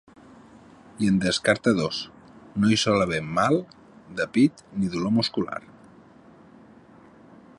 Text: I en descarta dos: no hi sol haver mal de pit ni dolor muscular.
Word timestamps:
I 1.07 1.09
en 1.09 1.19
descarta 1.25 1.73
dos: 1.79 1.99
no 2.63 2.71
hi 2.71 2.79
sol 2.85 3.05
haver 3.05 3.21
mal 3.39 3.59
de 4.21 4.29
pit 4.39 4.65
ni 4.79 4.91
dolor 4.97 5.15
muscular. 5.21 5.63